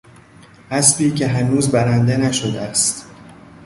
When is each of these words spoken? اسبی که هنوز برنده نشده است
اسبی 0.71 1.11
که 1.11 1.27
هنوز 1.27 1.71
برنده 1.71 2.17
نشده 2.17 2.61
است 2.61 3.05